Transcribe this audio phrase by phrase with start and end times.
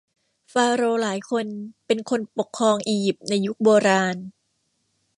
[0.51, 1.45] ฟาโรห์หลายคน
[1.87, 4.15] เป็นคนปกครองอิยิปต์ในยุคโบราณ